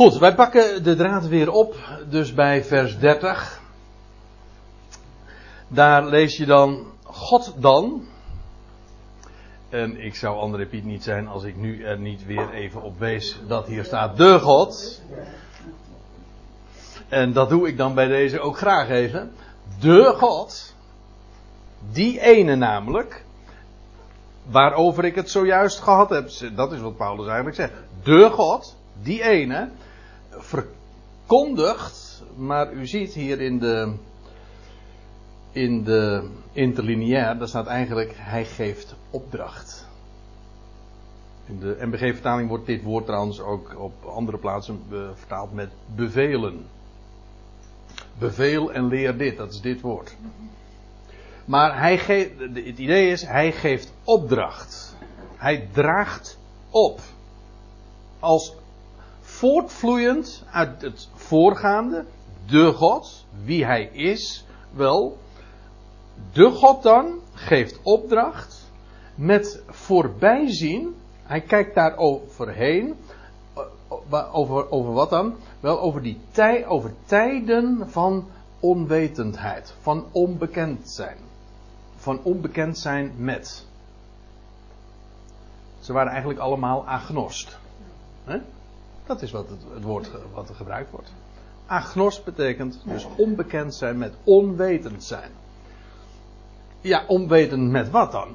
[0.00, 1.76] Goed, wij pakken de draad weer op,
[2.08, 3.60] dus bij vers 30.
[5.68, 8.04] Daar lees je dan, God dan.
[9.68, 12.98] En ik zou André Piet niet zijn als ik nu er niet weer even op
[12.98, 15.02] wees dat hier staat de God.
[17.08, 19.32] En dat doe ik dan bij deze ook graag even.
[19.80, 20.74] De God.
[21.92, 23.24] Die ene namelijk.
[24.50, 26.30] Waarover ik het zojuist gehad heb.
[26.54, 27.72] Dat is wat Paulus eigenlijk zegt.
[28.02, 28.76] De God.
[29.02, 29.70] Die ene.
[30.30, 32.22] Verkondigt.
[32.36, 33.94] Maar u ziet hier in de.
[35.52, 37.38] In de interlineair.
[37.38, 38.12] Daar staat eigenlijk.
[38.16, 39.88] Hij geeft opdracht.
[41.46, 44.82] In de MBG-vertaling wordt dit woord trouwens ook op andere plaatsen
[45.14, 46.66] vertaald met bevelen.
[48.18, 50.16] Beveel en leer dit, dat is dit woord.
[51.44, 54.96] Maar hij geeft, het idee is, hij geeft opdracht.
[55.36, 56.38] Hij draagt
[56.70, 57.00] op.
[58.18, 58.54] Als
[59.40, 62.04] voortvloeiend uit het voorgaande,
[62.46, 65.18] de God, wie hij is, wel,
[66.32, 68.70] de God dan geeft opdracht
[69.14, 70.94] met voorbijzien.
[71.22, 72.94] Hij kijkt daar overheen.
[74.32, 75.34] Over, over wat dan?
[75.60, 78.28] Wel over die tij, over tijden van
[78.60, 81.16] onwetendheid, van onbekend zijn.
[81.96, 83.66] Van onbekend zijn met.
[85.78, 87.58] Ze waren eigenlijk allemaal agnost.
[89.06, 91.12] Dat is wat het, het, woord wat er gebruikt wordt.
[91.66, 95.30] Agnost betekent dus onbekend zijn met onwetend zijn.
[96.80, 98.28] Ja, onwetend met wat dan?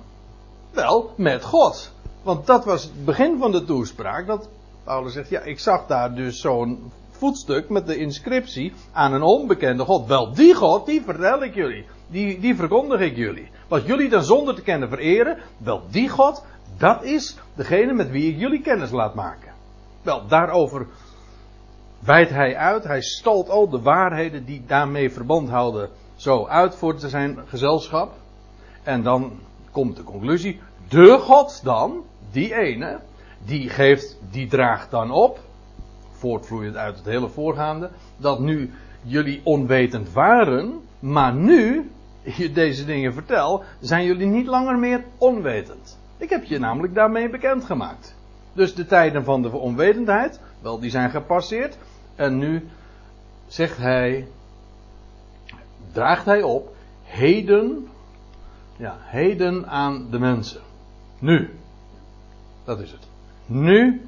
[0.71, 1.91] Wel, met God.
[2.23, 4.27] Want dat was het begin van de toespraak.
[4.27, 4.49] Dat
[4.83, 9.83] Paulus zegt, ja, ik zag daar dus zo'n voetstuk met de inscriptie aan een onbekende
[9.83, 10.07] God.
[10.07, 11.85] Wel, die God, die vertel ik jullie.
[12.07, 13.49] Die, die verkondig ik jullie.
[13.67, 16.43] Wat jullie dan zonder te kennen vereren, wel, die God,
[16.77, 19.44] dat is degene met wie ik jullie kennis laat maken.
[20.05, 20.87] Wel, daarover
[21.99, 22.83] wijdt hij uit.
[22.83, 28.13] Hij stalt al de waarheden die daarmee verband houden zo uit voor zijn gezelschap.
[28.83, 29.31] En dan
[29.71, 30.59] komt de conclusie.
[30.87, 32.99] De God dan, die ene,
[33.45, 35.39] die geeft, die draagt dan op
[36.11, 41.91] voortvloeiend uit het hele voorgaande, dat nu jullie onwetend waren, maar nu
[42.37, 45.99] je deze dingen vertel, zijn jullie niet langer meer onwetend.
[46.17, 48.15] Ik heb je namelijk daarmee bekendgemaakt.
[48.55, 51.77] Dus de tijden van de onwetendheid, wel, die zijn gepasseerd.
[52.15, 52.67] En nu
[53.47, 54.27] zegt hij,
[55.91, 57.87] draagt hij op, heden,
[58.77, 60.61] ja, heden aan de mensen.
[61.19, 61.49] Nu.
[62.63, 63.07] Dat is het.
[63.45, 64.07] Nu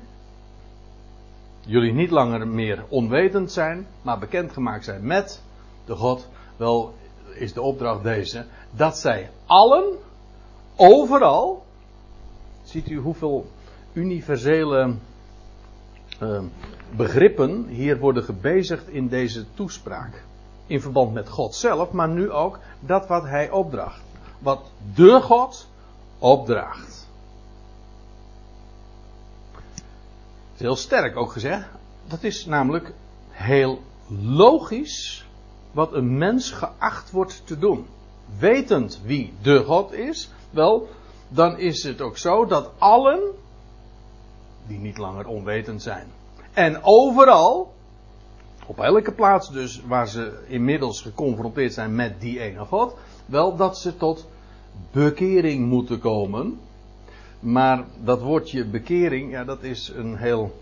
[1.60, 5.42] jullie niet langer meer onwetend zijn, maar bekendgemaakt zijn met
[5.86, 6.94] de God, wel
[7.34, 9.98] is de opdracht deze, dat zij allen,
[10.76, 11.66] overal,
[12.64, 13.48] ziet u hoeveel
[13.98, 14.96] universele
[16.22, 16.40] uh,
[16.96, 20.24] begrippen hier worden gebezigd in deze toespraak.
[20.68, 24.02] In verband met God zelf, maar nu ook dat wat hij opdraagt.
[24.40, 24.62] Wat
[24.96, 25.68] de God
[26.20, 27.08] opdraagt.
[30.58, 31.68] heel sterk ook gezegd.
[32.08, 32.94] Dat is namelijk
[33.30, 33.82] heel
[34.22, 35.26] logisch
[35.72, 37.88] wat een mens geacht wordt te doen.
[38.40, 40.90] Wetend wie de God is, wel,
[41.28, 43.20] dan is het ook zo dat allen,
[44.68, 46.08] die niet langer onwetend zijn,
[46.54, 47.74] en overal,
[48.66, 52.96] op elke plaats dus waar ze inmiddels geconfronteerd zijn met die ene God,
[53.26, 54.28] wel dat ze tot
[54.92, 56.60] bekering moeten komen.
[57.40, 60.56] Maar dat woordje bekering, ja, dat is een heel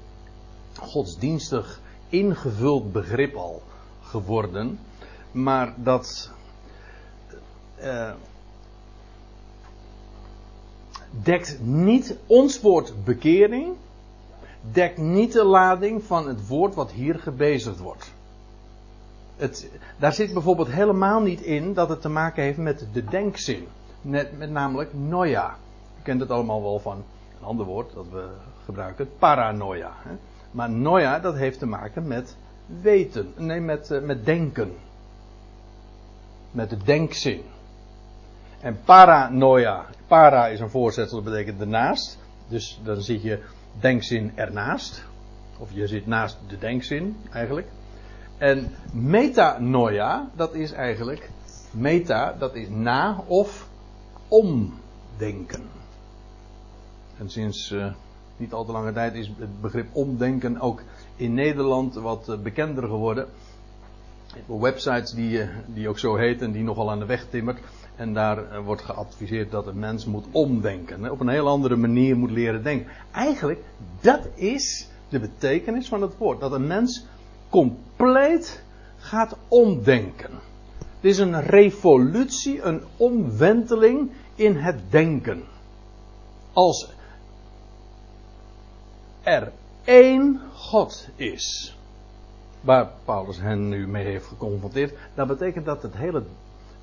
[0.80, 3.62] godsdienstig ingevuld begrip al
[4.02, 4.80] geworden.
[5.32, 6.32] Maar dat
[7.80, 8.12] uh,
[11.10, 13.76] dekt niet ons woord bekering,
[14.72, 18.14] dekt niet de lading van het woord wat hier gebezigd wordt.
[19.36, 23.68] Het, daar zit bijvoorbeeld helemaal niet in dat het te maken heeft met de denkzin.
[24.02, 25.56] Net, met namelijk noia
[26.06, 27.04] kent het allemaal wel van
[27.40, 28.28] een ander woord dat we
[28.66, 29.92] gebruiken, paranoia.
[29.96, 30.16] Hè?
[30.52, 32.36] Maar noia, dat heeft te maken met
[32.82, 34.76] weten, nee, met, uh, met denken.
[36.52, 37.42] Met de denkzin.
[38.60, 42.20] En paranoia, para is een voorzetsel, dat betekent ernaast.
[42.48, 43.44] Dus dan zit je
[43.80, 45.06] denkzin ernaast.
[45.58, 47.68] Of je zit naast de denkzin, eigenlijk.
[48.38, 51.30] En metanoia, dat is eigenlijk,
[51.72, 53.70] meta, dat is na of
[54.28, 55.64] omdenken.
[57.18, 57.94] En sinds uh,
[58.38, 60.82] niet al te lange tijd is het begrip omdenken ook
[61.16, 63.28] in Nederland wat uh, bekender geworden.
[64.48, 67.60] Websites die, uh, die ook zo heten en die nogal aan de weg timmert.
[67.96, 71.12] En daar wordt geadviseerd dat een mens moet omdenken.
[71.12, 72.88] Op een heel andere manier moet leren denken.
[73.12, 73.60] Eigenlijk,
[74.02, 76.40] dat is de betekenis van het woord.
[76.40, 77.06] Dat een mens
[77.50, 78.64] compleet
[78.98, 80.32] gaat omdenken.
[80.78, 85.44] Het is een revolutie, een omwenteling in het denken.
[86.54, 86.94] Als
[89.24, 89.52] er
[89.84, 91.75] één God is,
[92.66, 96.24] waar Paulus hen nu mee heeft geconfronteerd, dat betekent dat het hele,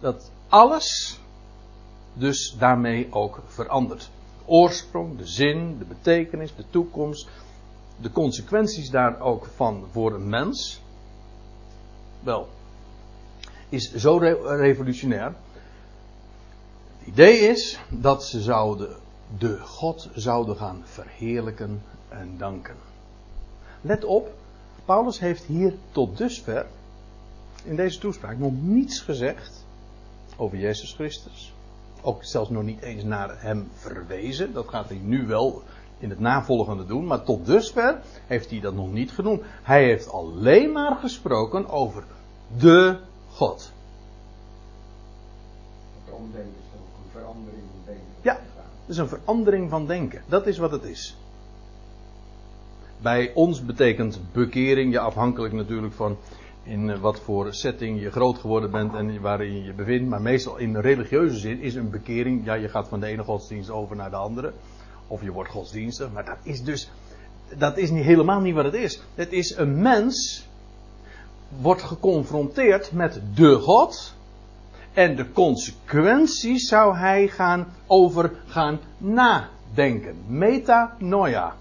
[0.00, 1.20] dat alles
[2.14, 4.10] dus daarmee ook verandert.
[4.44, 7.28] oorsprong, de zin, de betekenis, de toekomst,
[7.96, 10.82] de consequenties daar ook van voor een mens,
[12.20, 12.48] wel,
[13.68, 15.34] is zo revolutionair.
[16.98, 18.96] Het idee is dat ze zouden
[19.38, 22.76] de God zouden gaan verheerlijken en danken.
[23.80, 24.34] Let op,
[24.84, 26.66] Paulus heeft hier tot dusver
[27.64, 29.64] in deze toespraak nog niets gezegd
[30.36, 31.52] over Jezus Christus.
[32.00, 34.52] Ook zelfs nog niet eens naar hem verwezen.
[34.52, 35.62] Dat gaat hij nu wel
[35.98, 37.06] in het navolgende doen.
[37.06, 39.42] Maar tot dusver heeft hij dat nog niet genoemd.
[39.62, 42.04] Hij heeft alleen maar gesproken over
[42.58, 42.98] de
[43.30, 43.72] God.
[46.04, 48.04] Het omdenken is ook een verandering van denken.
[48.20, 50.22] Ja, het is een verandering van denken.
[50.26, 51.16] Dat is wat het is.
[53.02, 56.16] Bij ons betekent bekering, je afhankelijk natuurlijk van
[56.62, 60.08] in wat voor setting je groot geworden bent en waarin je bevindt.
[60.08, 63.70] Maar meestal in religieuze zin is een bekering, ja, je gaat van de ene godsdienst
[63.70, 64.52] over naar de andere.
[65.06, 66.12] Of je wordt godsdienstig.
[66.12, 66.90] Maar dat is dus,
[67.56, 69.02] dat is niet, helemaal niet wat het is.
[69.14, 70.46] Het is een mens,
[71.60, 74.14] wordt geconfronteerd met de God.
[74.92, 80.16] En de consequenties zou hij gaan over gaan nadenken.
[80.26, 81.54] Metanoia.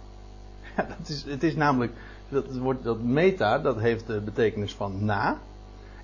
[0.97, 1.93] Dat is, het is namelijk
[2.29, 5.37] dat, wordt, dat meta, dat heeft de betekenis van na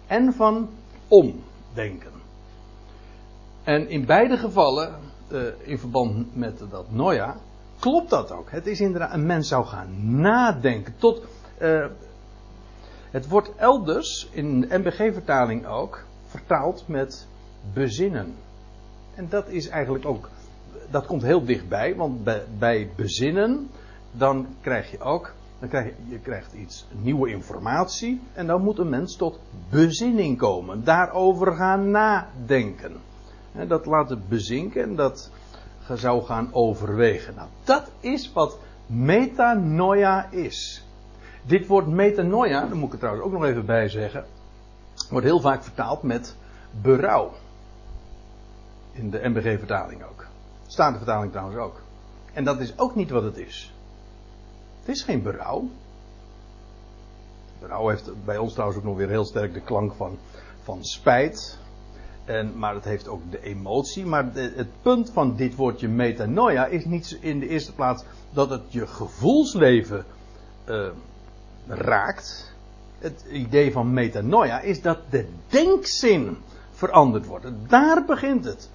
[0.08, 0.70] en van
[1.08, 2.12] omdenken.
[3.64, 4.96] En in beide gevallen,
[5.32, 7.36] uh, in verband met dat noia,
[7.80, 8.52] klopt dat ook.
[8.52, 10.94] Het is inderdaad, een mens zou gaan nadenken.
[10.98, 11.22] Tot,
[11.62, 11.86] uh,
[13.12, 17.28] het wordt elders, in de MBG-vertaling ook, vertaald met
[17.74, 18.36] bezinnen.
[19.16, 20.30] En dat is eigenlijk ook,
[20.90, 22.24] dat komt heel dichtbij, want
[22.58, 23.70] bij bezinnen,
[24.12, 28.22] dan krijg je ook dan krijg je, je krijgt iets, nieuwe informatie.
[28.34, 29.40] En dan moet een mens tot
[29.70, 30.84] bezinning komen.
[30.84, 32.98] Daarover gaan nadenken.
[33.52, 35.32] En dat laten bezinken en dat
[35.94, 37.36] zou gaan overwegen.
[37.36, 40.86] Nou, dat is wat metanoia is.
[41.44, 44.26] Dit woord metanoia, daar moet ik er trouwens ook nog even bij zeggen,
[45.10, 46.36] wordt heel vaak vertaald met
[46.82, 47.32] berouw.
[48.92, 50.26] In de MBG-vertaling ook.
[50.68, 51.82] Staat de vertaling trouwens ook.
[52.34, 53.77] En dat is ook niet wat het is.
[54.88, 55.70] Het is geen berouw.
[57.60, 60.18] Berouw heeft bij ons trouwens ook nog weer heel sterk de klank van,
[60.64, 61.60] van spijt.
[62.26, 64.06] En, maar het heeft ook de emotie.
[64.06, 68.62] Maar het punt van dit woordje metanoia is niet in de eerste plaats dat het
[68.68, 70.06] je gevoelsleven
[70.70, 70.88] uh,
[71.68, 72.54] raakt.
[73.00, 76.38] Het idee van metanoia is dat de denkzin
[76.72, 77.46] veranderd wordt.
[77.68, 78.70] Daar begint het.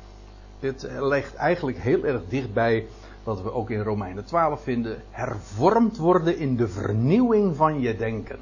[0.61, 2.87] Dit ligt eigenlijk heel erg dichtbij
[3.25, 8.39] wat we ook in Romeinen 12 vinden, hervormd worden in de vernieuwing van je denken.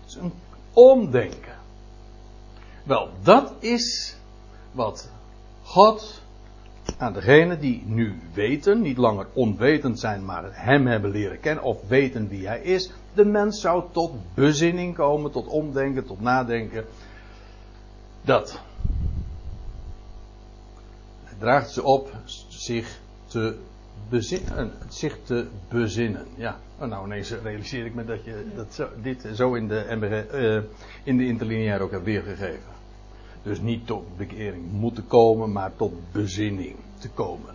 [0.00, 0.32] Het is een
[0.72, 1.56] omdenken.
[2.84, 4.16] Wel, dat is
[4.72, 5.10] wat
[5.62, 6.22] God
[6.98, 11.88] aan degenen die nu weten, niet langer onwetend zijn, maar Hem hebben leren kennen of
[11.88, 16.84] weten wie Hij is, de mens zou tot bezinning komen, tot omdenken, tot nadenken.
[18.22, 18.60] Dat.
[21.24, 22.12] Hij draagt ze op
[22.62, 23.58] zich te
[24.08, 24.72] bezinnen.
[24.88, 26.26] Zich te bezinnen.
[26.34, 30.34] Ja, oh, nou ineens realiseer ik me dat je dat dit zo in de, MBG,
[30.34, 30.62] uh,
[31.04, 32.70] in de interlineair ook hebt weergegeven.
[33.42, 37.54] Dus niet tot bekering moeten komen, maar tot bezinning te komen.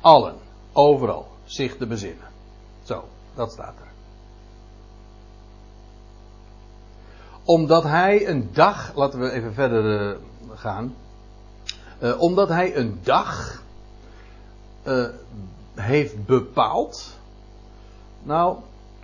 [0.00, 0.34] Allen,
[0.72, 2.28] overal, zich te bezinnen.
[2.82, 3.04] Zo,
[3.34, 3.90] dat staat er.
[7.44, 10.18] Omdat hij een dag, laten we even verder uh,
[10.54, 10.94] gaan.
[12.02, 13.62] Uh, omdat hij een dag
[14.86, 15.06] uh,
[15.74, 17.18] heeft bepaald.
[18.22, 18.56] Nou,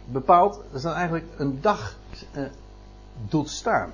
[0.05, 1.97] bepaald, dat is dan eigenlijk een dag
[2.37, 2.47] uh,
[3.29, 3.93] doet staan.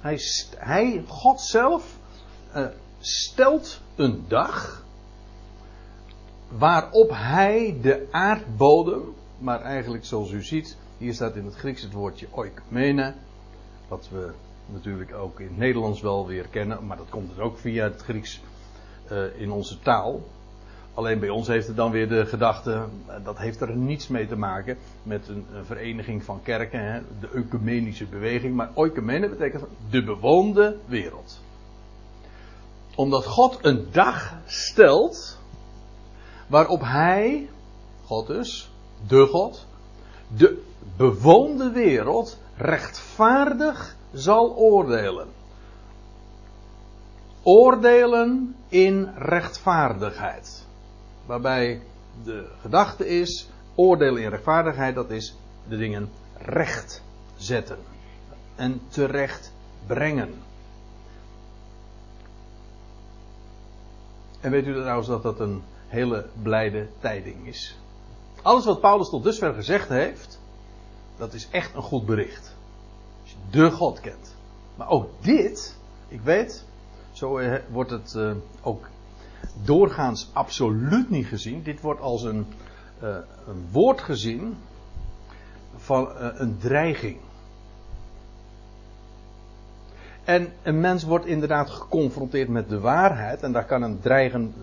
[0.00, 0.20] Hij,
[0.56, 1.98] hij God zelf,
[2.98, 4.84] stelt een dag
[6.48, 11.92] waarop hij de aardbodem, maar eigenlijk zoals u ziet, hier staat in het Grieks het
[11.92, 13.14] woordje oikumene,
[13.88, 14.30] wat we
[14.72, 18.02] natuurlijk ook in het Nederlands wel weer kennen, maar dat komt dus ook via het
[18.02, 18.40] Grieks
[19.12, 20.22] uh, in onze taal.
[20.94, 22.84] Alleen bij ons heeft het dan weer de gedachte,
[23.22, 27.28] dat heeft er niets mee te maken met een, een vereniging van kerken, hè, de
[27.34, 28.54] ecumenische beweging.
[28.54, 31.40] Maar oikumene betekent de bewoonde wereld.
[32.94, 35.38] Omdat God een dag stelt
[36.46, 37.48] waarop Hij,
[38.04, 38.70] God dus,
[39.06, 39.66] de God,
[40.36, 40.62] de
[40.96, 45.28] bewoonde wereld rechtvaardig zal oordelen.
[47.42, 50.66] Oordelen in rechtvaardigheid.
[51.26, 51.82] Waarbij
[52.24, 55.34] de gedachte is, oordelen in rechtvaardigheid, dat is
[55.68, 57.02] de dingen recht
[57.36, 57.78] zetten.
[58.56, 59.52] En terecht
[59.86, 60.34] brengen.
[64.40, 67.76] En weet u trouwens dat dat een hele blijde tijding is?
[68.42, 70.40] Alles wat Paulus tot dusver gezegd heeft,
[71.16, 72.56] dat is echt een goed bericht.
[73.50, 74.34] De God kent.
[74.76, 75.76] Maar ook dit,
[76.08, 76.64] ik weet,
[77.12, 78.88] zo eh, wordt het uh, ook
[79.64, 81.62] doorgaans absoluut niet gezien.
[81.62, 82.46] Dit wordt als een,
[83.02, 83.16] uh,
[83.46, 84.56] een woord gezien
[85.76, 87.16] van een dreiging.
[90.24, 93.42] En een mens wordt inderdaad geconfronteerd met de waarheid.
[93.42, 94.54] En daar kan een dreigen.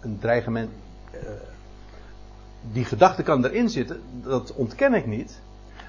[0.00, 0.70] Een dreigement.
[1.14, 1.20] Uh,
[2.72, 4.00] die gedachte kan erin zitten.
[4.22, 5.40] Dat ontken ik niet.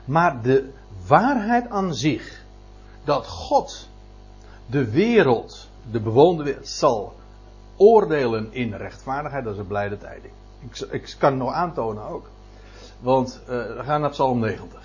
[0.05, 0.69] Maar de
[1.07, 2.43] waarheid aan zich.
[3.03, 3.89] Dat God
[4.65, 7.13] de wereld, de bewoonde wereld, zal
[7.77, 9.43] oordelen in rechtvaardigheid.
[9.43, 10.33] Dat is een blijde tijding.
[10.59, 12.29] Ik, ik kan het nog aantonen ook.
[12.99, 14.81] Want uh, we gaan naar Psalm 90.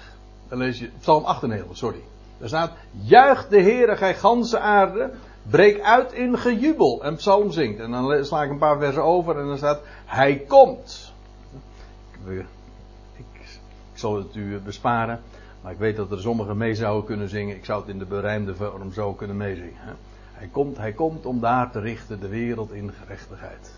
[0.49, 0.91] Dan lees je.
[1.01, 2.03] Psalm 98, sorry.
[2.39, 5.11] Er staat, juich de Heere, gij ganse aarde,
[5.43, 7.05] breek uit in gejubel.
[7.05, 7.81] En psalm zingt.
[7.81, 11.13] En dan sla ik een paar versen over en dan staat, hij komt.
[13.95, 15.21] Ik, zal het u besparen,
[15.63, 17.57] maar ik weet dat er sommigen mee zouden kunnen zingen.
[17.57, 19.97] Ik zou het in de berijmde vorm zo kunnen meezingen.
[20.33, 23.73] Hij komt, hij komt om daar te richten de wereld in gerechtigheid.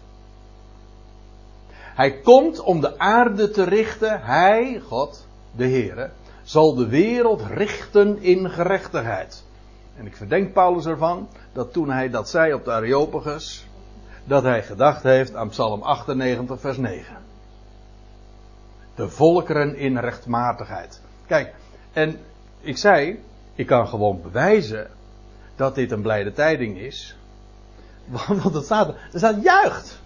[1.94, 4.20] Hij komt om de aarde te richten.
[4.23, 6.11] Hij, God, de Heere,
[6.42, 9.44] zal de wereld richten in gerechtigheid.
[9.96, 13.66] En ik verdenk Paulus ervan dat toen hij dat zei op de Areopagus,
[14.25, 17.16] dat hij gedacht heeft aan Psalm 98, vers 9.
[18.96, 21.00] De volkeren in rechtmatigheid.
[21.26, 21.54] Kijk,
[21.92, 22.18] en
[22.60, 23.22] ik zei,
[23.54, 24.90] ik kan gewoon bewijzen
[25.56, 27.16] dat dit een blijde tijding is.
[28.28, 29.98] Want het staat er, er staat juicht.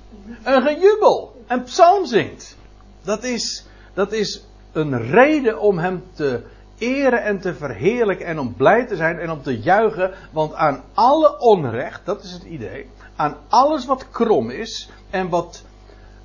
[0.43, 1.43] Een gejubel.
[1.47, 2.57] En psalm zingt.
[3.03, 6.43] Dat is, dat is een reden om hem te
[6.79, 10.15] eren en te verheerlijken en om blij te zijn en om te juichen.
[10.31, 15.63] Want aan alle onrecht, dat is het idee, aan alles wat krom is en wat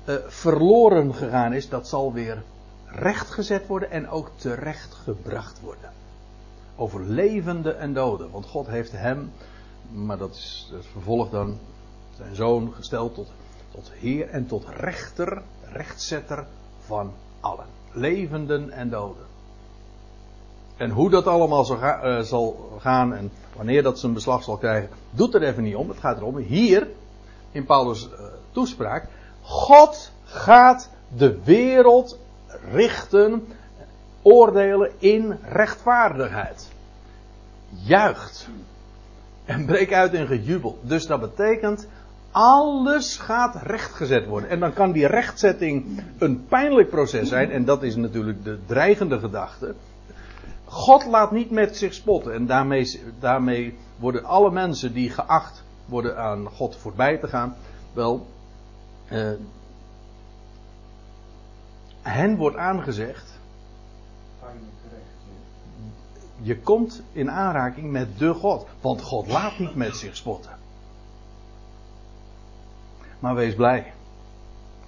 [0.04, 2.42] uh, verloren gegaan is, dat zal weer
[2.86, 5.92] rechtgezet worden en ook terecht gebracht worden.
[6.76, 8.30] Over levende en doden.
[8.30, 9.32] Want God heeft hem,
[9.92, 11.58] maar dat is het vervolg dan,
[12.16, 13.28] zijn zoon gesteld tot,
[13.70, 16.46] tot heer en tot rechter, rechtzetter
[16.78, 17.66] van allen
[17.96, 19.24] levenden en doden.
[20.76, 24.90] En hoe dat allemaal zal, uh, zal, gaan en wanneer dat zijn beslag zal krijgen,
[25.10, 25.88] doet er even niet om.
[25.88, 26.88] Het gaat erom, hier
[27.50, 28.18] in Paulus' uh,
[28.50, 29.08] toespraak,
[29.42, 32.18] God gaat de wereld
[32.72, 33.46] richten,
[34.22, 36.68] oordelen in rechtvaardigheid.
[37.68, 38.48] Juicht.
[39.44, 40.78] En breek uit in gejubel.
[40.82, 41.88] Dus dat betekent,
[42.30, 44.50] alles gaat rechtgezet worden.
[44.50, 47.50] En dan kan die rechtzetting een pijnlijk proces zijn.
[47.50, 49.74] En dat is natuurlijk de dreigende gedachte.
[50.64, 52.32] God laat niet met zich spotten.
[52.32, 57.56] En daarmee, daarmee worden alle mensen die geacht worden aan God voorbij te gaan.
[57.92, 58.26] Wel,
[59.12, 59.30] uh,
[62.06, 63.38] hen wordt aangezegd.
[66.40, 68.66] Je komt in aanraking met de God.
[68.80, 70.58] Want God laat niet met zich spotten.
[73.18, 73.92] Maar wees blij.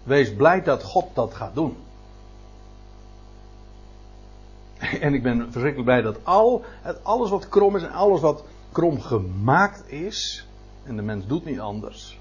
[0.02, 1.76] Wees blij dat God dat gaat doen.
[5.00, 6.64] En ik ben verschrikkelijk blij dat al,
[7.02, 10.46] alles wat krom is en alles wat krom gemaakt is,
[10.84, 12.18] en de mens doet niet anders,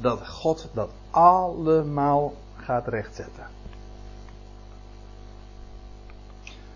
[0.00, 2.32] dat God dat allemaal
[2.70, 3.46] gaat rechtzetten.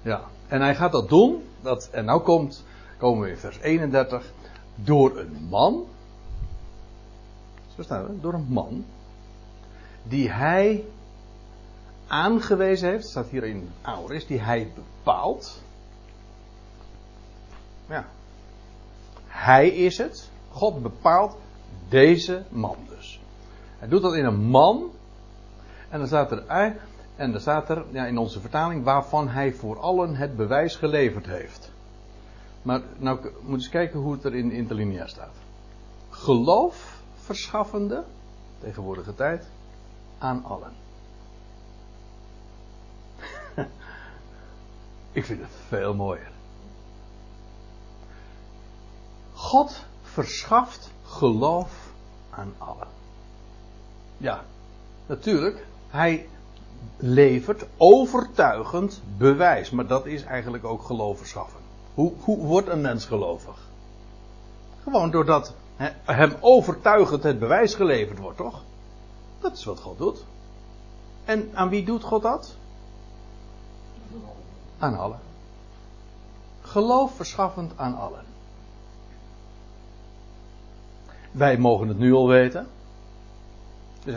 [0.03, 2.65] Ja, en hij gaat dat doen, dat, en nou komt,
[2.97, 4.33] komen we in vers 31,
[4.75, 5.85] door een man,
[7.77, 8.85] zo staat het, door een man.
[10.03, 10.85] Die hij
[12.07, 15.63] aangewezen heeft, staat hier in Auris, die hij bepaalt.
[17.89, 18.07] Ja.
[19.27, 20.31] Hij is het.
[20.51, 21.37] God bepaalt
[21.89, 23.21] deze man dus.
[23.79, 24.94] Hij doet dat in een man.
[25.95, 26.45] En dan staat er,
[27.17, 31.27] en dan staat er ja, in onze vertaling waarvan hij voor allen het bewijs geleverd
[31.27, 31.71] heeft.
[32.63, 35.35] Maar nou moet eens kijken hoe het er in interlineair staat.
[36.11, 38.05] Geloof verschaffende,
[38.61, 39.47] tegenwoordige tijd,
[40.19, 40.73] aan allen.
[45.13, 46.31] Ik vind het veel mooier.
[49.33, 51.93] God verschaft geloof
[52.31, 52.89] aan allen.
[54.17, 54.45] Ja,
[55.07, 55.73] natuurlijk.
[55.95, 56.29] Hij
[56.97, 59.71] levert overtuigend bewijs.
[59.71, 61.61] Maar dat is eigenlijk ook geloof verschaffen.
[61.95, 63.57] Hoe, hoe wordt een mens gelovig?
[64.83, 65.55] Gewoon doordat
[66.05, 68.63] hem overtuigend het bewijs geleverd wordt, toch?
[69.41, 70.25] Dat is wat God doet.
[71.25, 72.57] En aan wie doet God dat?
[74.79, 75.21] Aan allen.
[76.61, 78.25] Geloof verschaffend aan allen.
[81.31, 82.67] Wij mogen het nu al weten.
[84.05, 84.15] Dus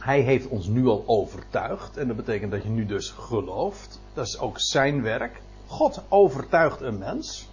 [0.00, 1.96] hij heeft ons nu al overtuigd.
[1.96, 4.00] En dat betekent dat je nu dus gelooft.
[4.14, 5.42] Dat is ook zijn werk.
[5.66, 7.48] God overtuigt een mens.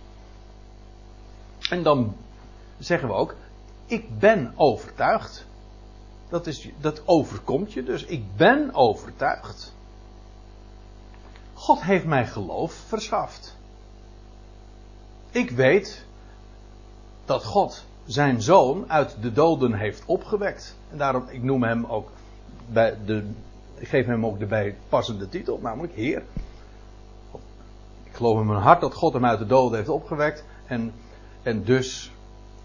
[1.69, 2.15] En dan
[2.79, 3.35] zeggen we ook:
[3.85, 5.45] Ik ben overtuigd.
[6.29, 8.03] Dat, is, dat overkomt je dus.
[8.03, 9.75] Ik ben overtuigd.
[11.53, 13.55] God heeft mij geloof verschaft.
[15.31, 16.05] Ik weet
[17.25, 20.75] dat God zijn zoon uit de doden heeft opgewekt.
[20.91, 22.09] En daarom, ik noem hem ook
[22.73, 23.29] de,
[23.75, 26.23] ik geef hem ook de bijpassende titel, namelijk Heer.
[28.03, 30.43] Ik geloof in mijn hart dat God hem uit de doden heeft opgewekt.
[30.65, 30.93] En,
[31.43, 32.11] en dus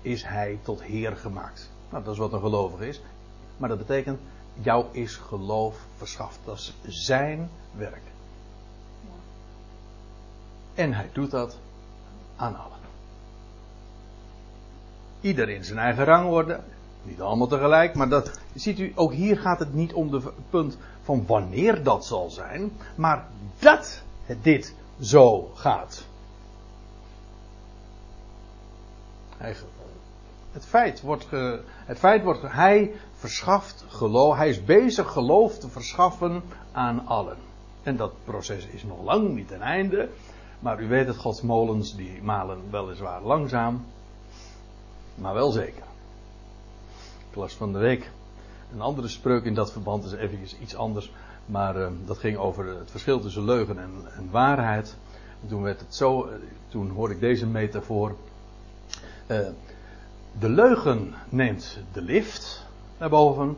[0.02, 1.70] is hij tot Heer gemaakt.
[1.90, 3.00] Nou, dat is wat een gelovige is.
[3.56, 4.20] Maar dat betekent,
[4.54, 6.38] jou is geloof verschaft.
[6.44, 8.02] Dat is zijn werk.
[10.74, 11.58] En hij doet dat
[12.36, 12.80] aan allen.
[15.20, 16.60] Ieder in zijn eigen rangorde.
[17.02, 20.78] Niet allemaal tegelijk, maar dat, ziet u, ook hier gaat het niet om de punt
[21.02, 23.28] van wanneer dat zal zijn, maar
[23.58, 24.02] dat
[24.42, 26.06] dit zo gaat.
[30.52, 31.26] Het feit wordt,
[31.64, 36.42] het feit wordt, hij verschaft geloof, hij is bezig geloof te verschaffen
[36.72, 37.36] aan allen.
[37.82, 40.08] En dat proces is nog lang niet ten einde,
[40.58, 43.84] maar u weet het, Gods molens die malen weliswaar langzaam,
[45.14, 45.82] maar wel zeker.
[47.30, 48.10] Ik las van de week
[48.72, 51.12] een andere spreuk in dat verband, is even iets anders.
[51.46, 54.96] Maar uh, dat ging over het verschil tussen leugen en, en waarheid.
[55.42, 56.32] En toen werd het zo, uh,
[56.68, 58.14] toen hoorde ik deze metafoor.
[59.26, 59.38] Uh,
[60.38, 62.66] de leugen neemt de lift
[62.98, 63.56] naar boven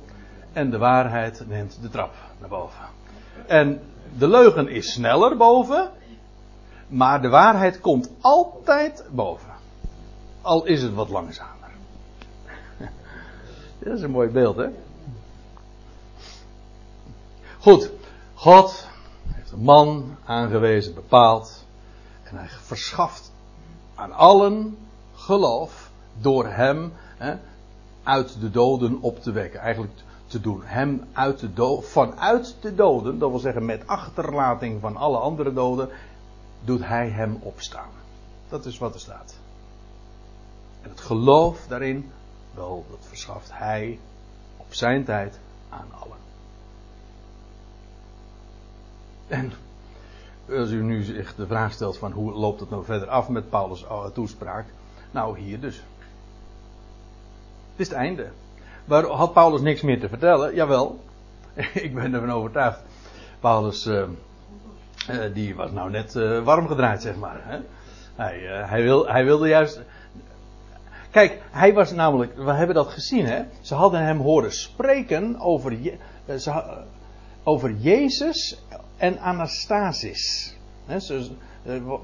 [0.53, 2.85] en de waarheid neemt de trap naar boven.
[3.47, 3.81] En
[4.19, 5.91] de leugen is sneller boven,
[6.87, 9.53] maar de waarheid komt altijd boven.
[10.41, 11.71] Al is het wat langzamer.
[13.79, 14.69] Dat is een mooi beeld, hè?
[17.65, 17.91] Goed,
[18.35, 18.89] God
[19.27, 21.65] heeft een man aangewezen, bepaald.
[22.23, 23.33] En hij verschaft
[23.95, 24.79] aan allen
[25.15, 27.37] geloof door hem hè,
[28.03, 29.61] uit de doden op te wekken.
[29.61, 29.93] Eigenlijk
[30.27, 30.61] te doen.
[30.65, 35.89] Hem uit de vanuit de doden, dat wil zeggen met achterlating van alle andere doden,
[36.65, 37.91] doet hij hem opstaan.
[38.49, 39.39] Dat is wat er staat.
[40.83, 42.13] En het geloof daarin,
[42.55, 43.99] wel, dat verschaft hij
[44.57, 46.24] op zijn tijd aan allen.
[49.29, 49.53] En
[50.51, 53.51] als u nu zich de vraag stelt van hoe loopt het nou verder af met
[53.51, 54.65] Paulus' toespraak.
[55.11, 55.77] Nou, hier dus.
[57.71, 58.29] Het is het einde.
[58.85, 60.55] Waar had Paulus niks meer te vertellen?
[60.55, 61.01] Jawel.
[61.87, 62.83] Ik ben ervan overtuigd.
[63.41, 64.03] Paulus, uh,
[65.11, 66.13] uh, die was nou net
[66.45, 67.41] warm gedraaid, zeg maar.
[67.43, 67.59] Hè?
[68.15, 69.81] Hij, hij, wil, hij wilde juist.
[71.11, 73.43] Kijk, hij was namelijk, we hebben dat gezien, hè?
[73.61, 75.77] Ze hadden hem horen spreken over,
[76.39, 76.83] ze,
[77.43, 78.63] over Jezus
[79.05, 80.55] en Anastasis.
[80.99, 81.31] Ze,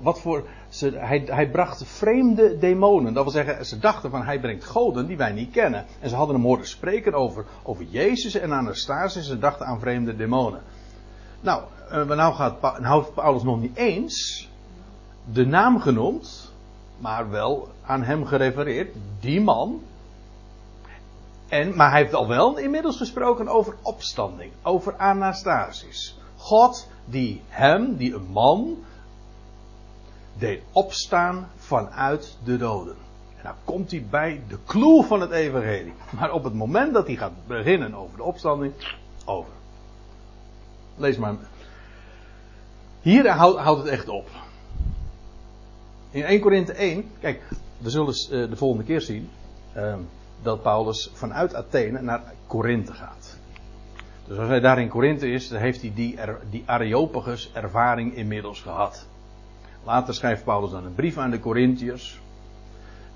[0.00, 3.14] wat voor, ze, hij, hij, bracht vreemde demonen.
[3.14, 5.86] Dat wil zeggen, ze dachten van hij brengt goden die wij niet kennen.
[6.00, 9.26] En ze hadden hem horen spreken over, over Jezus en Anastasis.
[9.26, 10.62] Ze dachten aan vreemde demonen.
[11.40, 14.48] Nou, uh, nou, gaat, nou heeft Paulus nog niet eens
[15.32, 16.52] de naam genoemd,
[16.98, 18.94] maar wel aan hem gerefereerd.
[19.20, 19.82] Die man.
[21.48, 26.19] En, maar hij heeft al wel inmiddels gesproken over opstanding, over Anastasis.
[26.40, 28.76] God die hem, die een man,
[30.38, 32.96] deed opstaan vanuit de doden.
[33.36, 35.92] En dan komt hij bij de clue van het evangelie.
[36.18, 38.72] Maar op het moment dat hij gaat beginnen over de opstanding,
[39.24, 39.52] over.
[40.96, 41.34] Lees maar.
[43.00, 44.28] Hier houdt het echt op.
[46.10, 47.42] In 1 Korinthe 1, kijk,
[47.78, 48.14] we zullen
[48.50, 49.30] de volgende keer zien
[49.76, 49.94] uh,
[50.42, 53.29] dat Paulus vanuit Athene naar Korinthe gaat.
[54.30, 56.18] Dus als hij daar in Korinthe is, dan heeft hij die,
[56.50, 59.06] die Areopagus ervaring inmiddels gehad.
[59.84, 62.20] Later schrijft Paulus dan een brief aan de Corinthiërs.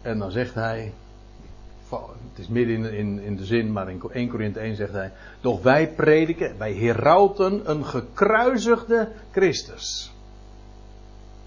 [0.02, 0.92] En dan zegt hij,
[1.88, 5.62] het is midden in, in, de zin, maar in 1 Korinthe 1 zegt hij, doch
[5.62, 10.12] wij prediken, wij herauten een gekruisigde Christus.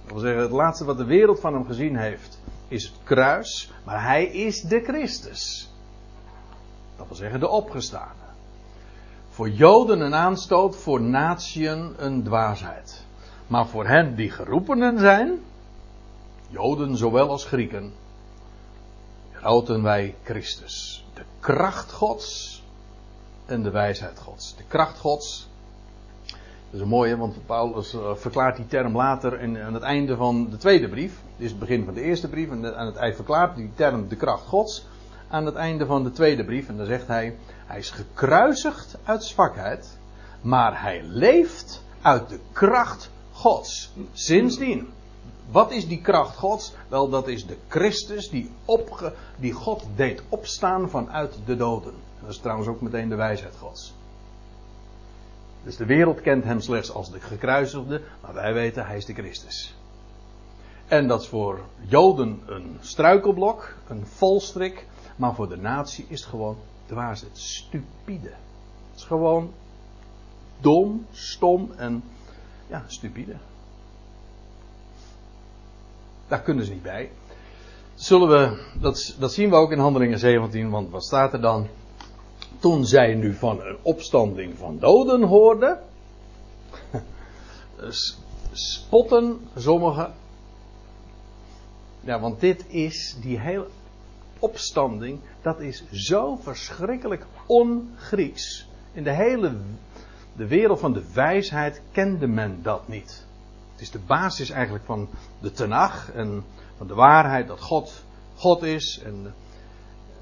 [0.04, 3.72] Dat wil zeggen, het laatste wat de wereld van hem gezien heeft, is het kruis,
[3.84, 5.72] maar hij is de Christus.
[6.98, 8.26] Dat wil zeggen, de opgestane
[9.38, 13.06] Voor Joden een aanstoot, voor natieën een dwaasheid.
[13.48, 15.40] Maar voor hen die geroepenen zijn,
[16.50, 17.94] Joden zowel als Grieken,
[19.32, 21.06] groten wij Christus.
[21.14, 22.64] De kracht Gods
[23.46, 24.56] en de wijsheid Gods.
[24.56, 25.48] De kracht Gods.
[26.26, 26.36] Dat
[26.72, 30.50] is een mooie, want Paulus eh, verklaart die term later in, aan het einde van
[30.50, 31.12] de tweede brief.
[31.36, 32.50] Dit is het begin van de eerste brief.
[32.50, 34.86] En aan het eind verklaart die term de kracht Gods
[35.30, 36.68] aan het einde van de tweede brief.
[36.68, 39.98] En dan zegt hij: Hij is gekruisigd uit zwakheid,
[40.42, 43.92] maar hij leeft uit de kracht Gods.
[44.14, 44.90] Sindsdien.
[45.52, 46.74] Wat is die kracht Gods?
[46.88, 51.94] Wel, dat is de Christus die, opge, die God deed opstaan vanuit de doden.
[52.22, 53.94] Dat is trouwens ook meteen de wijsheid Gods.
[55.64, 59.14] Dus de wereld kent hem slechts als de gekruisigde, maar wij weten hij is de
[59.14, 59.76] Christus.
[60.88, 66.30] En dat is voor Joden een struikelblok, een volstrik, maar voor de natie is het
[66.30, 68.30] gewoon dwaasheid, stupide.
[68.92, 69.54] Het is gewoon
[70.60, 72.04] dom, stom en
[72.68, 73.36] ja, stupide.
[76.28, 77.12] Daar kunnen ze niet bij.
[77.96, 81.68] Zullen we, dat, dat zien we ook in Handelingen 17, want wat staat er dan?
[82.60, 85.80] Toen zij nu van een opstanding van doden hoorden,
[88.52, 90.14] spotten sommigen.
[92.08, 93.68] Ja, want dit is die hele
[94.40, 98.68] opstanding, dat is zo verschrikkelijk on-Grieks.
[98.92, 99.58] In de hele
[100.36, 103.26] de wereld van de wijsheid kende men dat niet.
[103.72, 106.44] Het is de basis eigenlijk van de Tenach en
[106.78, 108.04] van de waarheid dat God
[108.36, 109.02] God is.
[109.06, 109.34] En,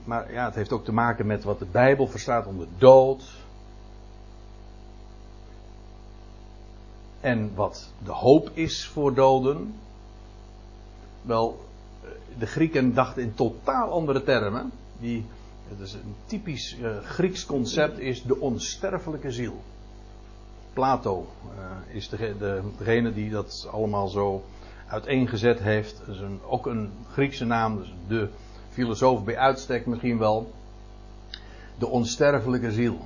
[0.04, 3.24] maar ja, het heeft ook te maken met wat de Bijbel verstaat onder dood.
[7.20, 9.76] En wat de hoop is voor doden.
[11.22, 11.66] Wel,
[12.38, 14.72] de Grieken dachten in totaal andere termen.
[15.00, 15.26] Die,
[15.70, 19.62] het is een typisch uh, Grieks concept, is de onsterfelijke ziel.
[20.74, 24.44] Plato uh, is de, de, degene die dat allemaal zo
[24.88, 26.02] uiteengezet heeft.
[26.48, 28.30] Ook een Griekse naam, dus de
[28.70, 30.52] filosoof bij uitstek misschien wel.
[31.78, 32.98] De onsterfelijke ziel.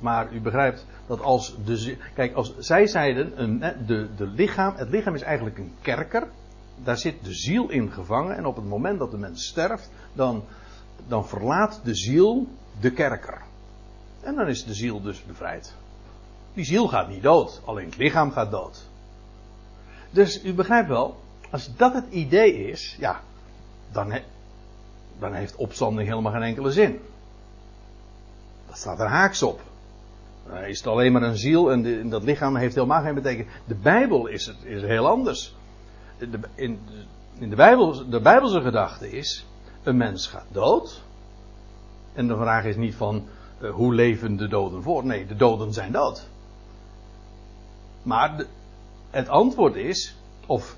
[0.00, 1.96] Maar u begrijpt dat als de.
[2.14, 6.26] Kijk, als zij zeiden, een, de, de lichaam, het lichaam is eigenlijk een kerker.
[6.84, 8.36] Daar zit de ziel in gevangen.
[8.36, 10.44] En op het moment dat de mens sterft, dan,
[11.06, 12.46] dan verlaat de ziel
[12.80, 13.42] de kerker.
[14.20, 15.74] En dan is de ziel dus bevrijd.
[16.54, 18.86] Die ziel gaat niet dood, alleen het lichaam gaat dood.
[20.10, 21.16] Dus u begrijpt wel,
[21.50, 23.20] als dat het idee is, ja,
[23.92, 24.18] dan,
[25.18, 27.00] dan heeft opstanding helemaal geen enkele zin.
[28.66, 29.60] Dat staat er haaks op.
[30.46, 33.52] Dan is het alleen maar een ziel en, en dat lichaam heeft helemaal geen betekenis.
[33.64, 35.54] De Bijbel is, het, is heel anders.
[36.18, 36.80] De, in,
[37.38, 39.46] in de, Bijbel, de Bijbelse gedachte is,
[39.82, 41.02] een mens gaat dood.
[42.12, 43.26] En de vraag is niet van,
[43.60, 45.04] uh, hoe leven de doden voor?
[45.04, 46.28] Nee, de doden zijn dood.
[48.02, 48.44] Maar
[49.10, 50.76] het antwoord is, of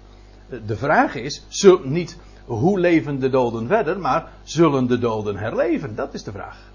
[0.66, 5.94] de vraag is, zul, niet hoe leven de doden verder, maar zullen de doden herleven?
[5.94, 6.70] Dat is de vraag.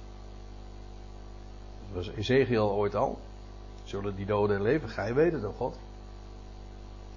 [1.94, 3.20] Dat was Ezekiel ooit al.
[3.84, 4.90] Zullen die doden herleven?
[4.90, 5.78] Gij weet het, oh God.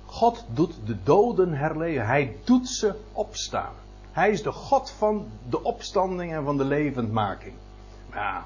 [0.08, 2.06] God doet de doden herleven.
[2.06, 3.72] Hij doet ze opstaan.
[4.12, 7.54] Hij is de God van de opstanding en van de levendmaking.
[8.12, 8.44] Ja,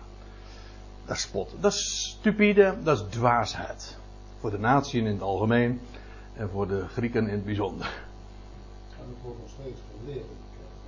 [1.07, 1.55] dat is spot.
[1.61, 3.97] Dat is stupide, dat is dwaasheid.
[4.41, 5.81] Voor de natie in het algemeen
[6.37, 7.87] en voor de Grieken in het bijzonder.
[7.87, 10.27] En het wordt nog steeds geleerd.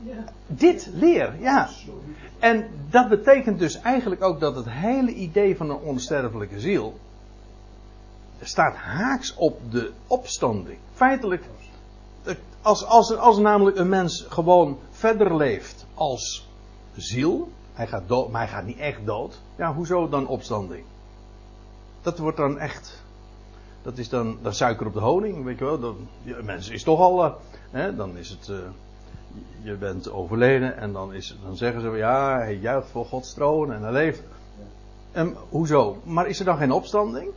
[0.02, 0.24] Ja.
[0.46, 1.68] Dit leer, ja.
[2.38, 6.98] En dat betekent dus eigenlijk ook dat het hele idee van een onsterfelijke ziel
[8.46, 10.78] staat haaks op de opstanding.
[10.92, 11.44] Feitelijk,
[12.62, 16.48] als, als, als namelijk een mens gewoon verder leeft als
[16.96, 20.85] ziel, hij gaat dood, maar hij gaat niet echt dood, ja, hoezo dan opstanding?
[22.02, 23.04] Dat wordt dan echt
[23.85, 25.80] dat is dan dat suiker op de honing, weet je wel.
[25.80, 27.33] Dan, ja, mensen is toch al, uh,
[27.70, 28.57] hè, dan is het, uh,
[29.62, 33.72] je bent overleden en dan, is, dan zeggen ze, ja, hij juicht voor Gods troon
[33.72, 34.22] en hij leeft.
[35.12, 35.98] En hoezo?
[36.04, 37.30] Maar is er dan geen opstanding?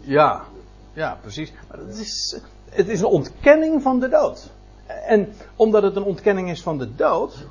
[0.00, 0.44] Ja,
[0.92, 1.52] ja, precies.
[1.68, 4.50] Maar het is, het is een ontkenning van de dood.
[4.86, 7.46] En omdat het een ontkenning is van de dood,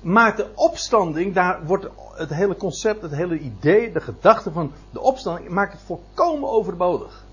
[0.00, 5.00] maakt de opstanding, daar wordt het hele concept, het hele idee, de gedachte van de
[5.00, 7.24] opstanding, maakt het volkomen overbodig.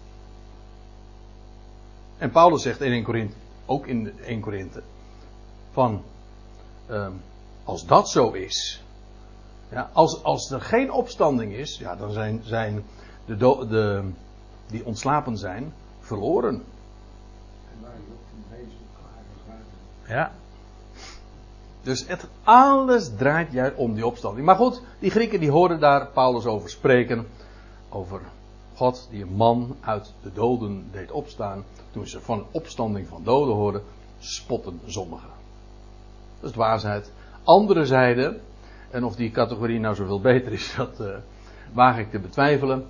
[2.17, 4.81] En Paulus zegt in 1 Korinthe, ook in 1 Korinthe,
[5.71, 6.03] van
[6.89, 7.21] um,
[7.63, 8.83] als dat zo is,
[9.69, 12.85] ja, als, als er geen opstanding is, ja, dan zijn, zijn
[13.25, 14.03] de, de,
[14.67, 16.63] die ontslapen zijn verloren.
[20.07, 20.31] Ja.
[21.81, 24.45] Dus het, alles draait juist om die opstanding.
[24.45, 27.27] Maar goed, die Grieken die hoorden daar Paulus over spreken.
[27.89, 28.21] Over
[28.75, 31.63] God die een man uit de doden deed opstaan.
[31.91, 33.83] Toen ze van opstanding van doden hoorden,
[34.19, 35.29] spotten sommigen.
[36.39, 37.11] Dat is waarheid.
[37.43, 38.41] Andere zeiden,
[38.89, 41.07] en of die categorie nou zoveel beter is, dat uh,
[41.73, 42.85] waag ik te betwijfelen.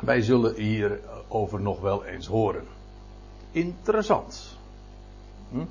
[0.00, 2.64] Wij zullen hierover nog wel eens horen.
[3.50, 4.58] Interessant.
[5.50, 5.64] Hm?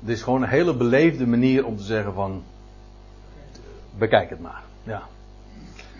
[0.00, 2.42] Het is gewoon een hele beleefde manier om te zeggen van.
[3.98, 4.62] Bekijk het maar.
[4.82, 5.02] Ja.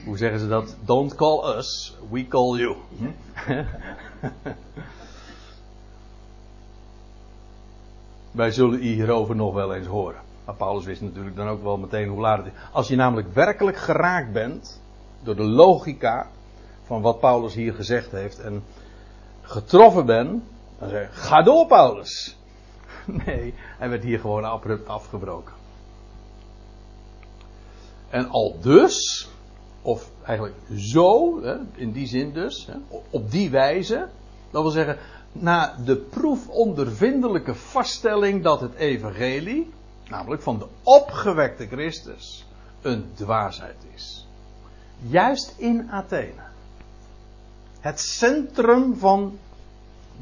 [0.04, 0.76] Hoe zeggen ze dat?
[0.84, 2.76] Don't call us, we call you.
[2.98, 3.10] Hm?
[8.30, 10.20] Wij zullen hierover nog wel eens horen.
[10.46, 12.52] Maar Paulus wist natuurlijk dan ook wel meteen hoe laat het is.
[12.72, 14.80] Als je namelijk werkelijk geraakt bent
[15.22, 16.30] door de logica
[16.84, 18.64] van wat Paulus hier gezegd heeft en
[19.42, 20.42] getroffen bent,
[20.78, 22.36] dan zeg je: ga door, Paulus.
[23.26, 25.54] Nee, hij werd hier gewoon abrupt afgebroken.
[28.08, 29.28] En al dus,
[29.82, 31.40] of eigenlijk zo,
[31.74, 32.68] in die zin dus,
[33.10, 34.08] op die wijze,
[34.50, 34.98] dat wil zeggen,
[35.32, 39.70] na de proefondervindelijke vaststelling dat het evangelie,
[40.08, 42.46] namelijk van de opgewekte Christus,
[42.82, 44.26] een dwaasheid is.
[44.98, 46.42] Juist in Athene.
[47.80, 49.38] Het centrum van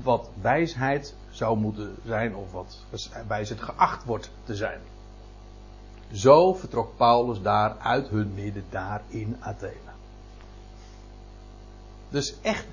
[0.02, 2.78] wat wijsheid zou moeten zijn, of wat
[3.26, 4.80] wijsheid geacht wordt te zijn.
[6.12, 9.92] Zo vertrok Paulus daar uit hun midden, daar in Athene.
[12.08, 12.66] Dus echt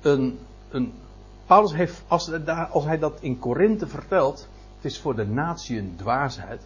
[0.00, 0.92] een, een
[1.46, 2.30] Paulus heeft, als,
[2.70, 4.48] als hij dat in Korinthe vertelt,
[4.80, 6.62] het is voor de natie een dwaasheid,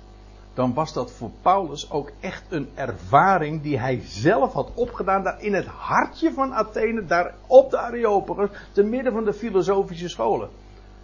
[0.55, 5.43] dan was dat voor Paulus ook echt een ervaring die hij zelf had opgedaan daar
[5.43, 10.49] in het hartje van Athene, daar op de Areopagus, te midden van de filosofische scholen.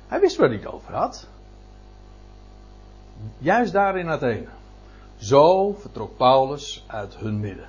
[0.09, 1.29] Hij wist waar hij het over had.
[3.39, 4.47] Juist daar in Athene.
[5.17, 7.69] Zo vertrok Paulus uit hun midden.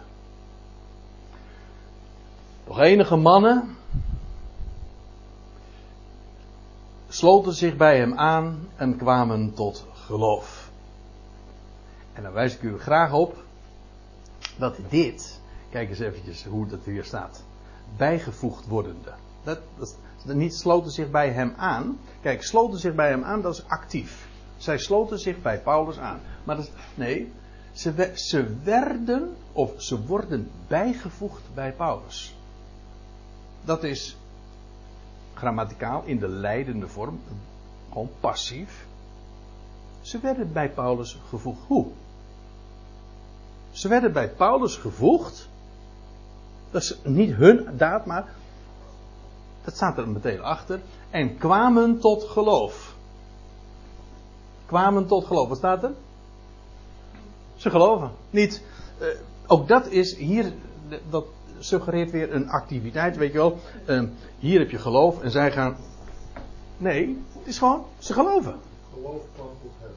[2.68, 3.76] Nog enige mannen
[7.22, 10.72] sloten zich bij hem aan en kwamen tot geloof.
[12.14, 13.44] En dan wijs ik u graag op
[14.58, 17.44] dat dit, kijk eens eventjes hoe dat hier staat,
[17.98, 19.14] bijgevoegd wordende.
[19.44, 19.96] Dat, dat,
[20.36, 22.00] niet sloten zich bij hem aan.
[22.22, 24.28] Kijk, sloten zich bij hem aan, dat is actief.
[24.58, 26.20] Zij sloten zich bij Paulus aan.
[26.44, 27.32] Maar dat, nee,
[27.72, 32.36] ze, ze werden of ze worden bijgevoegd bij Paulus.
[33.64, 34.18] Dat is
[35.34, 37.20] grammaticaal in de leidende vorm,
[37.90, 38.86] gewoon passief.
[40.02, 41.60] Ze werden bij Paulus gevoegd.
[41.68, 41.88] Hoe?
[43.72, 45.50] Ze werden bij Paulus gevoegd.
[46.72, 48.26] Dat is niet hun daad, maar
[49.64, 50.80] dat staat er meteen achter.
[51.10, 52.96] En kwamen tot geloof.
[54.66, 55.48] Kwamen tot geloof.
[55.48, 55.92] Wat staat er?
[57.56, 58.12] Ze geloven.
[58.30, 58.64] Niet.
[59.02, 59.08] Uh,
[59.48, 60.54] ook dat is hier.
[61.10, 61.26] Dat
[61.64, 63.60] suggereert weer een activiteit, weet je wel.
[63.88, 64.04] Uh,
[64.40, 65.78] hier heb je geloof en zij gaan.
[66.78, 67.86] Nee, het is gewoon.
[67.98, 68.56] Ze geloven.
[68.94, 69.92] Geloof kwam tot hen.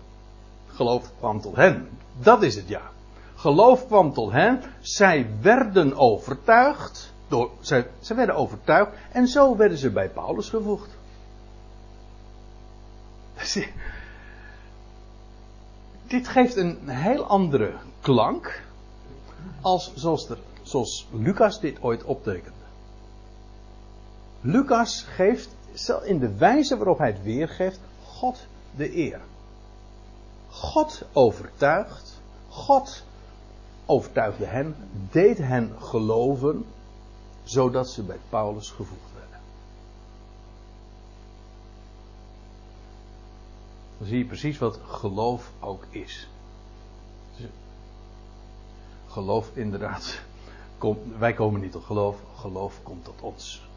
[0.67, 1.89] Geloof kwam tot hen.
[2.21, 2.83] Dat is het ja.
[3.35, 4.61] Geloof kwam tot hen.
[4.81, 7.13] Zij werden overtuigd.
[7.29, 10.91] Door, ze, ze werden overtuigd en zo werden ze bij Paulus gevoegd.
[16.07, 18.63] Dit geeft een heel andere klank
[19.61, 20.39] als zoals, er,
[20.75, 22.65] zoals Lucas dit ooit optekende.
[24.41, 25.49] Lucas geeft
[26.05, 29.21] in de wijze waarop hij het weergeeft God de eer.
[30.49, 33.05] God overtuigt, God
[33.87, 34.77] overtuigde hen,
[35.11, 36.65] deed hen geloven
[37.43, 39.39] zodat ze bij Paulus gevoegd werden.
[43.99, 46.29] Dan zie je precies wat geloof ook is.
[49.07, 50.23] Geloof inderdaad.
[51.19, 53.69] Wij komen niet tot geloof, geloof komt tot ons.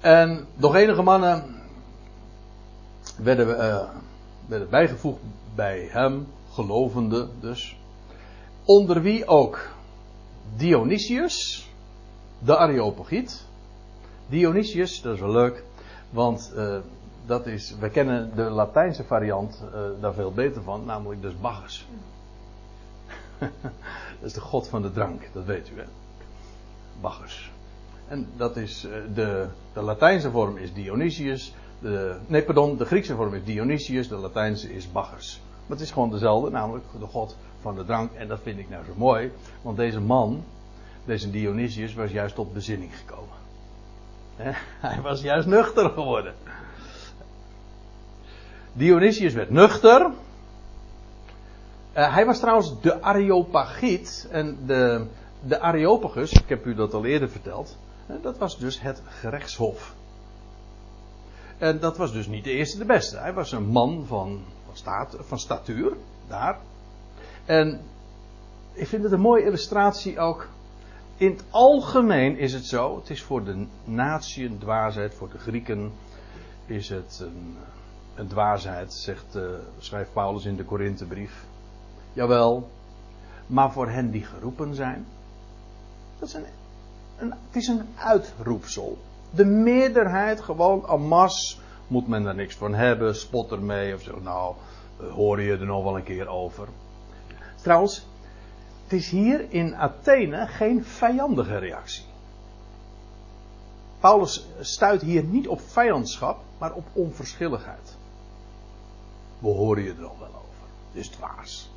[0.00, 1.62] En nog enige mannen
[3.16, 3.88] werden, uh,
[4.46, 5.20] werden bijgevoegd
[5.54, 7.78] bij hem, gelovende dus.
[8.64, 9.68] Onder wie ook
[10.56, 11.68] Dionysius,
[12.38, 13.46] de Areopagiet.
[14.26, 15.64] Dionysius, dat is wel leuk,
[16.10, 16.78] want uh,
[17.26, 21.86] dat is, we kennen de Latijnse variant uh, daar veel beter van, namelijk dus Bacchus.
[24.20, 25.84] dat is de god van de drank, dat weet u hè.
[27.00, 27.50] Bacchus.
[28.08, 33.14] En dat is, uh, de, de Latijnse vorm is Dionysius, de, nee pardon, de Griekse
[33.14, 35.40] vorm is Dionysius, de Latijnse is Bacchus.
[35.66, 38.12] Maar het is gewoon dezelfde, namelijk de god van de drank.
[38.12, 39.32] En dat vind ik nou zo mooi.
[39.62, 40.44] Want deze man,
[41.04, 43.36] deze Dionysius, was juist tot bezinning gekomen.
[44.86, 46.34] Hij was juist nuchter geworden.
[48.72, 50.10] Dionysius werd nuchter.
[51.96, 54.28] Uh, hij was trouwens de Areopagiet.
[54.30, 55.06] En de,
[55.40, 57.76] de Areopagus, ik heb u dat al eerder verteld.
[58.10, 59.94] Uh, dat was dus het gerechtshof.
[61.58, 63.18] En dat was dus niet de eerste de beste.
[63.18, 65.92] Hij was een man van, van, staat, van statuur,
[66.28, 66.58] daar.
[67.44, 67.80] En
[68.72, 70.48] ik vind het een mooie illustratie ook.
[71.16, 72.96] In het algemeen is het zo.
[72.96, 75.14] Het is voor de natie een dwaasheid.
[75.14, 75.92] Voor de Grieken
[76.66, 77.56] is het een,
[78.14, 79.42] een dwaasheid, zegt, uh,
[79.78, 81.44] schrijft Paulus in de Korinthebrief.
[82.14, 82.68] Jawel.
[83.46, 85.06] Maar voor hen die geroepen zijn.
[86.18, 86.44] Dat is een,
[87.18, 88.98] een, het is een uitroepsel.
[89.30, 94.20] De meerderheid gewoon masse moet men er niks van hebben, spot ermee of zo.
[94.20, 94.54] Nou,
[95.10, 96.68] hoor je er nog wel een keer over.
[97.62, 98.06] Trouwens,
[98.82, 102.04] het is hier in Athene geen vijandige reactie.
[104.00, 107.96] Paulus stuit hier niet op vijandschap, maar op onverschilligheid.
[109.38, 110.68] We horen je er nog wel over.
[110.92, 111.73] Is dwaas.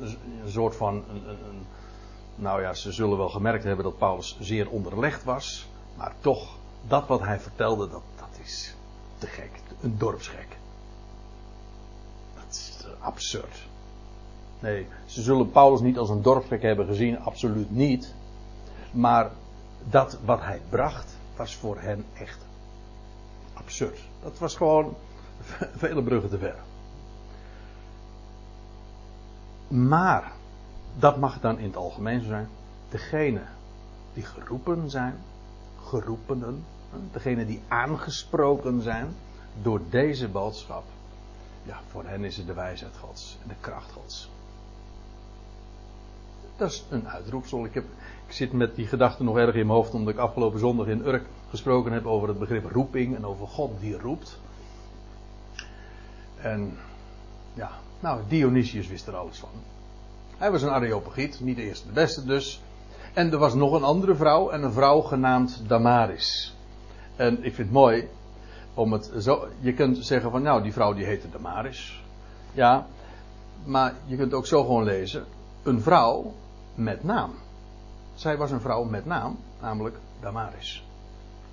[0.00, 0.94] Een soort van.
[0.94, 1.66] Een, een,
[2.34, 5.66] nou ja, ze zullen wel gemerkt hebben dat Paulus zeer onderlegd was.
[5.96, 6.56] Maar toch,
[6.86, 8.74] dat wat hij vertelde, dat, dat is
[9.18, 9.50] te gek.
[9.80, 10.56] Een dorpsgek.
[12.34, 13.66] Dat is absurd.
[14.60, 18.14] Nee, ze zullen Paulus niet als een dorpsgek hebben gezien, absoluut niet.
[18.90, 19.30] Maar
[19.84, 22.38] dat wat hij bracht, was voor hen echt
[23.54, 23.98] absurd.
[24.22, 24.94] Dat was gewoon
[25.76, 26.56] vele bruggen te ver.
[29.68, 30.32] Maar,
[30.98, 32.48] dat mag dan in het algemeen zijn.
[32.88, 33.40] Degene
[34.14, 35.14] die geroepen zijn,
[35.84, 36.64] geroepenen,
[37.12, 39.14] degene die aangesproken zijn
[39.62, 40.84] door deze boodschap.
[41.62, 44.30] Ja, voor hen is het de wijsheid Gods en de kracht Gods.
[46.56, 47.64] Dat is een uitroepsel.
[47.64, 47.84] Ik, heb,
[48.26, 51.06] ik zit met die gedachte nog erg in mijn hoofd, omdat ik afgelopen zondag in
[51.06, 54.38] Urk gesproken heb over het begrip roeping en over God die roept.
[56.36, 56.76] En
[57.54, 57.70] ja,
[58.06, 59.48] nou, Dionysius wist er alles van.
[60.36, 62.62] Hij was een Areopagiet, niet de eerste de beste dus.
[63.12, 66.54] En er was nog een andere vrouw, en een vrouw genaamd Damaris.
[67.16, 68.08] En ik vind het mooi
[68.74, 69.48] om het zo.
[69.60, 72.02] Je kunt zeggen van, nou, die vrouw die heette Damaris.
[72.52, 72.86] Ja,
[73.64, 75.24] maar je kunt ook zo gewoon lezen:
[75.62, 76.32] een vrouw
[76.74, 77.30] met naam.
[78.14, 80.84] Zij was een vrouw met naam, namelijk Damaris.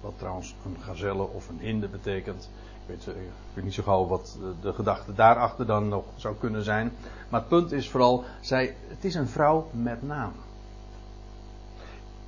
[0.01, 2.49] Wat trouwens een gazelle of een hinde betekent.
[2.85, 6.63] Weet, eh, ik weet niet zo gauw wat de gedachte daarachter dan nog zou kunnen
[6.63, 6.91] zijn.
[7.29, 10.31] Maar het punt is vooral, zij, het is een vrouw met naam.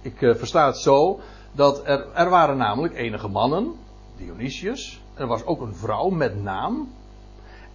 [0.01, 1.19] Ik uh, versta het zo
[1.51, 3.73] dat er, er waren namelijk enige mannen,
[4.17, 5.01] Dionysius.
[5.13, 6.89] Er was ook een vrouw met naam.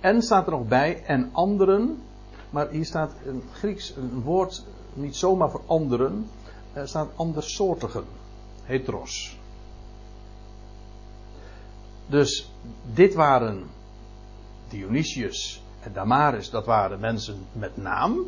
[0.00, 2.02] En staat er nog bij, en anderen.
[2.50, 6.30] Maar hier staat een Grieks een woord, niet zomaar voor anderen.
[6.72, 8.04] Er staat andersoortigen.
[8.62, 9.39] Heteros.
[12.10, 12.50] Dus
[12.92, 13.70] dit waren
[14.68, 18.18] Dionysius en Damaris, dat waren mensen met naam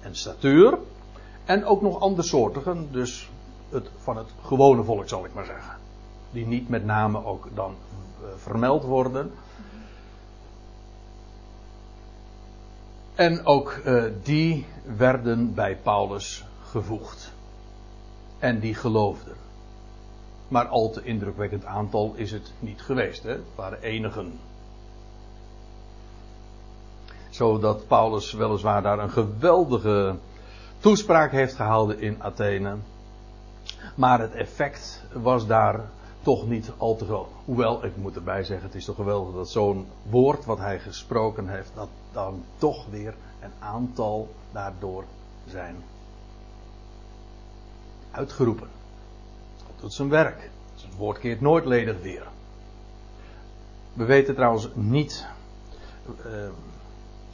[0.00, 0.78] en statuur.
[1.44, 3.30] En ook nog andersoortigen, dus
[3.68, 5.76] het, van het gewone volk zal ik maar zeggen.
[6.30, 7.74] Die niet met name ook dan
[8.22, 9.30] uh, vermeld worden.
[13.14, 17.32] En ook uh, die werden bij Paulus gevoegd.
[18.38, 19.36] En die geloofden.
[20.48, 23.22] Maar al te indrukwekkend aantal is het niet geweest.
[23.22, 23.30] Hè?
[23.30, 24.38] Het waren enigen.
[27.30, 30.14] Zodat Paulus weliswaar daar een geweldige
[30.78, 32.76] toespraak heeft gehouden in Athene.
[33.94, 35.80] Maar het effect was daar
[36.22, 37.28] toch niet al te groot.
[37.44, 41.48] Hoewel, ik moet erbij zeggen, het is toch geweldig dat zo'n woord wat hij gesproken
[41.48, 45.04] heeft, dat dan toch weer een aantal daardoor
[45.46, 45.76] zijn
[48.10, 48.77] uitgeroepen.
[49.80, 50.50] Doet zijn werk.
[50.74, 52.26] Het woord keert nooit ledig weer.
[53.92, 55.26] We weten trouwens niet
[56.26, 56.48] uh,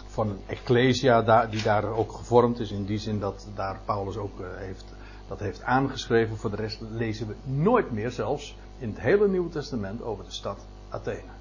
[0.07, 2.71] van een ecclesia die daar ook gevormd is.
[2.71, 4.85] In die zin dat daar Paulus ook uh, heeft,
[5.29, 6.37] dat heeft aangeschreven.
[6.37, 10.31] Voor de rest lezen we nooit meer zelfs in het hele Nieuwe Testament over de
[10.31, 11.33] stad Athene.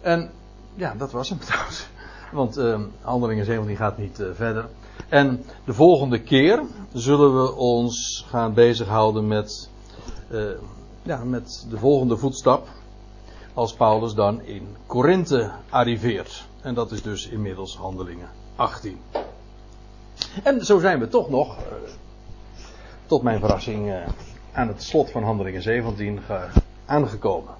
[0.00, 0.30] En
[0.74, 1.88] ja, dat was hem trouwens.
[2.32, 4.68] Want uh, Handelingen 17 gaat niet uh, verder.
[5.08, 6.62] En de volgende keer
[6.92, 9.70] zullen we ons gaan bezighouden met,
[10.30, 10.50] uh,
[11.02, 12.68] ja, met de volgende voetstap.
[13.54, 16.46] Als Paulus dan in Korinthe arriveert.
[16.60, 18.98] En dat is dus inmiddels Handelingen 18.
[20.42, 21.56] En zo zijn we toch nog,
[23.06, 23.94] tot mijn verrassing,
[24.52, 26.20] aan het slot van Handelingen 17
[26.86, 27.54] aangekomen.